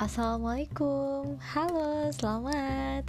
Assalamualaikum, 0.00 1.36
halo, 1.52 2.08
selamat. 2.16 3.04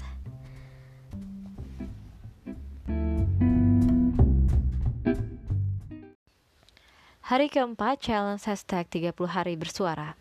Hari 7.31 7.47
keempat 7.47 7.95
challenge 8.03 8.43
hashtag 8.43 8.91
30 8.91 9.15
hari 9.23 9.55
bersuara. 9.55 10.19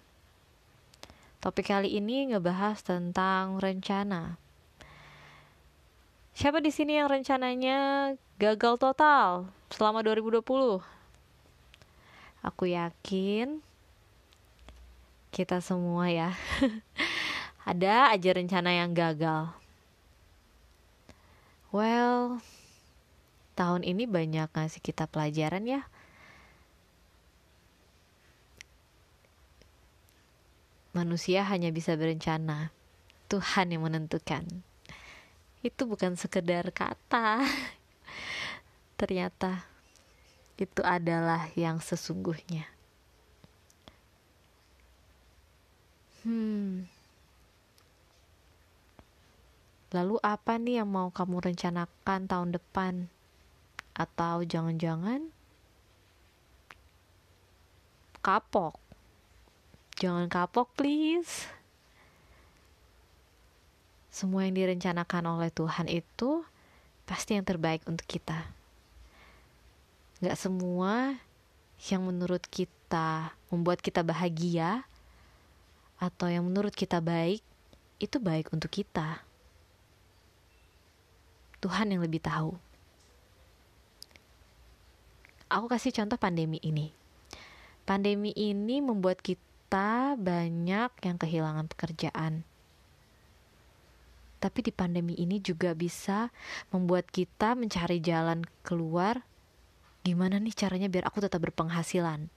Topik 1.43 1.75
kali 1.75 1.99
ini 1.99 2.31
ngebahas 2.31 2.87
tentang 2.87 3.59
rencana. 3.59 4.39
Siapa 6.39 6.63
di 6.63 6.71
sini 6.71 7.03
yang 7.03 7.11
rencananya 7.11 8.15
gagal 8.39 8.79
total 8.79 9.51
selama 9.75 10.07
2020? 10.07 10.39
Aku 12.47 12.65
yakin 12.71 13.59
kita 15.41 15.65
semua 15.65 16.13
ya. 16.13 16.37
Ada 17.71 18.13
aja 18.13 18.31
rencana 18.37 18.77
yang 18.77 18.93
gagal. 18.93 19.49
Well 21.73 22.45
tahun 23.57 23.89
ini 23.89 24.05
banyak 24.05 24.53
ngasih 24.53 24.85
kita 24.85 25.09
pelajaran 25.09 25.65
ya. 25.65 25.89
Manusia 30.93 31.41
hanya 31.49 31.73
bisa 31.73 31.97
berencana. 31.97 32.69
Tuhan 33.33 33.73
yang 33.73 33.89
menentukan. 33.89 34.45
Itu 35.65 35.89
bukan 35.89 36.21
sekedar 36.21 36.69
kata. 36.69 37.49
Ternyata 39.01 39.65
itu 40.61 40.85
adalah 40.85 41.49
yang 41.57 41.81
sesungguhnya 41.81 42.80
Hmm. 46.23 46.85
Lalu 49.91 50.23
apa 50.23 50.61
nih 50.61 50.85
yang 50.85 50.91
mau 50.93 51.11
kamu 51.11 51.51
rencanakan 51.51 52.31
tahun 52.31 52.51
depan? 52.55 53.11
Atau 53.97 54.47
jangan-jangan 54.47 55.33
kapok? 58.21 58.77
Jangan 60.01 60.29
kapok, 60.29 60.71
please. 60.77 61.49
Semua 64.13 64.45
yang 64.45 64.55
direncanakan 64.57 65.41
oleh 65.41 65.51
Tuhan 65.51 65.89
itu 65.89 66.45
pasti 67.09 67.35
yang 67.35 67.45
terbaik 67.49 67.83
untuk 67.89 68.05
kita. 68.05 68.47
Gak 70.21 70.37
semua 70.37 71.17
yang 71.89 72.05
menurut 72.05 72.45
kita 72.47 73.33
membuat 73.49 73.81
kita 73.81 74.05
bahagia 74.05 74.85
atau 76.01 76.33
yang 76.33 76.49
menurut 76.49 76.73
kita 76.73 77.05
baik, 77.05 77.45
itu 78.01 78.17
baik 78.17 78.49
untuk 78.57 78.73
kita. 78.73 79.21
Tuhan 81.61 81.93
yang 81.93 82.01
lebih 82.01 82.25
tahu. 82.25 82.57
Aku 85.53 85.69
kasih 85.69 85.93
contoh 85.93 86.17
pandemi 86.17 86.57
ini. 86.65 86.89
Pandemi 87.85 88.33
ini 88.33 88.81
membuat 88.81 89.21
kita 89.21 90.17
banyak 90.17 90.91
yang 91.05 91.17
kehilangan 91.21 91.69
pekerjaan. 91.69 92.49
Tapi 94.41 94.59
di 94.65 94.73
pandemi 94.73 95.13
ini 95.21 95.37
juga 95.37 95.77
bisa 95.77 96.33
membuat 96.73 97.13
kita 97.13 97.53
mencari 97.53 98.01
jalan 98.01 98.49
keluar. 98.65 99.21
Gimana 100.01 100.41
nih 100.41 100.57
caranya 100.57 100.89
biar 100.89 101.13
aku 101.13 101.21
tetap 101.21 101.45
berpenghasilan? 101.45 102.33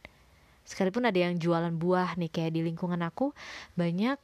Sekalipun 0.63 1.07
ada 1.07 1.19
yang 1.19 1.35
jualan 1.39 1.71
buah 1.75 2.15
nih 2.15 2.31
kayak 2.31 2.55
di 2.55 2.61
lingkungan 2.63 2.99
aku 3.03 3.35
banyak 3.75 4.17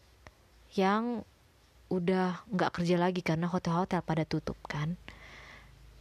yang 0.76 1.24
udah 1.90 2.46
nggak 2.54 2.72
kerja 2.80 2.96
lagi 3.02 3.26
karena 3.26 3.50
hotel-hotel 3.50 4.02
pada 4.06 4.24
tutup 4.24 4.56
kan? 4.70 4.96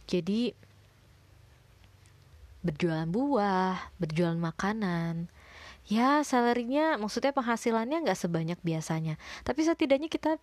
Jadi 0.09 0.53
berjualan 2.59 3.07
buah 3.07 3.95
berjualan 4.03 4.35
makanan 4.35 5.31
ya 5.87 6.27
salarinya 6.27 6.99
maksudnya 6.99 7.31
penghasilannya 7.31 8.05
nggak 8.05 8.19
sebanyak 8.19 8.59
biasanya. 8.61 9.17
Tapi 9.41 9.65
setidaknya 9.65 10.07
kita 10.11 10.37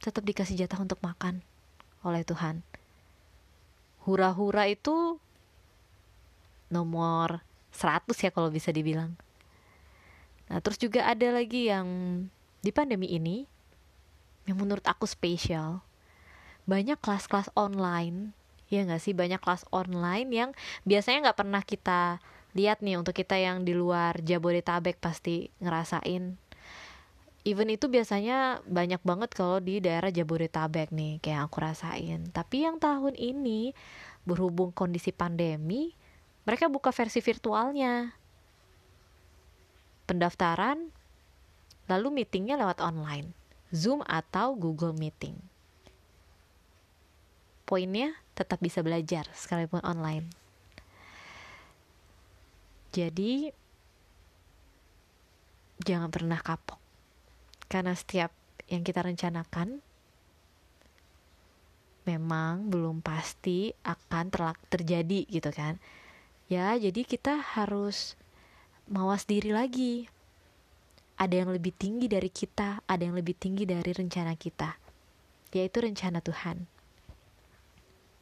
tetap 0.00 0.24
dikasih 0.24 0.58
jatah 0.58 0.80
untuk 0.82 0.98
makan 1.04 1.44
oleh 2.02 2.24
Tuhan. 2.26 2.64
Hura-hura 4.08 4.66
itu 4.66 5.20
nomor 6.72 7.44
100 7.72 8.10
ya 8.24 8.30
kalau 8.34 8.50
bisa 8.50 8.74
dibilang. 8.74 9.14
Nah, 10.50 10.58
terus 10.58 10.82
juga 10.82 11.06
ada 11.06 11.30
lagi 11.30 11.70
yang 11.70 11.86
di 12.60 12.70
pandemi 12.74 13.06
ini 13.06 13.46
yang 14.50 14.58
menurut 14.58 14.82
aku 14.82 15.06
spesial. 15.06 15.80
Banyak 16.66 16.98
kelas-kelas 16.98 17.54
online, 17.54 18.34
ya 18.66 18.82
nggak 18.82 19.02
sih? 19.02 19.14
Banyak 19.14 19.38
kelas 19.38 19.66
online 19.70 20.28
yang 20.30 20.50
biasanya 20.82 21.30
nggak 21.30 21.38
pernah 21.38 21.62
kita 21.62 22.18
lihat 22.58 22.82
nih 22.82 22.98
untuk 22.98 23.14
kita 23.14 23.38
yang 23.38 23.62
di 23.62 23.78
luar 23.78 24.18
Jabodetabek 24.18 24.98
pasti 24.98 25.54
ngerasain. 25.62 26.34
Even 27.40 27.72
itu 27.72 27.88
biasanya 27.88 28.60
banyak 28.68 29.00
banget 29.00 29.30
kalau 29.32 29.62
di 29.64 29.80
daerah 29.80 30.12
Jabodetabek 30.12 30.92
nih 30.92 31.22
kayak 31.24 31.48
aku 31.48 31.56
rasain. 31.64 32.28
Tapi 32.34 32.68
yang 32.68 32.76
tahun 32.76 33.16
ini 33.16 33.72
berhubung 34.28 34.74
kondisi 34.76 35.08
pandemi, 35.14 35.96
mereka 36.44 36.72
buka 36.72 36.90
versi 36.90 37.20
virtualnya. 37.20 38.16
Pendaftaran, 40.08 40.90
lalu 41.86 42.08
meetingnya 42.10 42.58
lewat 42.58 42.82
online, 42.82 43.30
Zoom 43.70 44.02
atau 44.08 44.56
Google 44.58 44.96
Meeting. 44.96 45.38
Poinnya 47.68 48.18
tetap 48.34 48.58
bisa 48.58 48.82
belajar 48.82 49.30
sekalipun 49.30 49.78
online. 49.86 50.26
Jadi, 52.90 53.54
jangan 55.78 56.10
pernah 56.10 56.42
kapok. 56.42 56.82
Karena 57.70 57.94
setiap 57.94 58.34
yang 58.66 58.82
kita 58.82 59.06
rencanakan 59.06 59.78
memang 62.10 62.66
belum 62.66 62.98
pasti 63.04 63.70
akan 63.86 64.34
terjadi 64.66 65.30
gitu 65.30 65.54
kan 65.54 65.78
ya 66.50 66.74
jadi 66.74 67.06
kita 67.06 67.38
harus 67.54 68.18
mawas 68.90 69.22
diri 69.24 69.54
lagi. 69.54 70.10
Ada 71.14 71.46
yang 71.46 71.54
lebih 71.54 71.70
tinggi 71.76 72.10
dari 72.10 72.32
kita 72.32 72.82
ada 72.90 73.02
yang 73.06 73.14
lebih 73.14 73.38
tinggi 73.38 73.68
dari 73.68 73.94
rencana 73.94 74.34
kita 74.34 74.74
yaitu 75.54 75.78
rencana 75.78 76.18
Tuhan. 76.18 76.66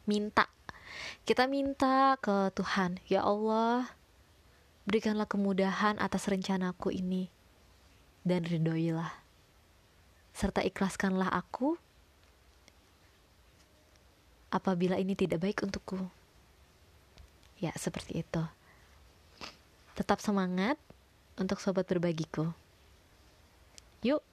Minta. 0.05 0.45
Kita 1.25 1.45
minta 1.45 2.17
ke 2.21 2.53
Tuhan 2.53 3.01
ya 3.09 3.25
Allah 3.25 3.89
berikanlah 4.85 5.29
kemudahan 5.29 6.01
atas 6.01 6.25
rencanaku 6.29 6.93
ini 6.93 7.29
dan 8.25 8.45
ridhoilah. 8.45 9.09
Serta 10.33 10.61
ikhlaskanlah 10.65 11.29
aku 11.29 11.77
apabila 14.49 14.97
ini 14.97 15.13
tidak 15.13 15.45
baik 15.45 15.61
untukku 15.61 16.18
Ya, 17.59 17.75
seperti 17.75 18.23
itu. 18.23 18.43
Tetap 19.99 20.23
semangat 20.23 20.79
untuk 21.35 21.59
sobat 21.59 21.83
berbagiku. 21.91 22.55
Yuk, 23.99 24.23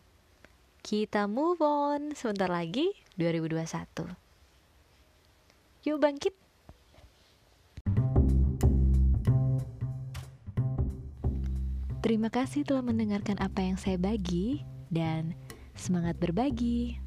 kita 0.86 1.26
move 1.26 1.58
on. 1.58 2.14
Sebentar 2.14 2.46
lagi 2.46 2.94
2021. 3.18 4.06
Yuk 5.86 5.98
bangkit. 5.98 6.34
Terima 12.06 12.30
kasih 12.30 12.62
telah 12.62 12.86
mendengarkan 12.86 13.42
apa 13.42 13.66
yang 13.66 13.74
saya 13.74 13.98
bagi 13.98 14.62
dan 14.94 15.34
semangat 15.74 16.14
berbagi. 16.22 17.05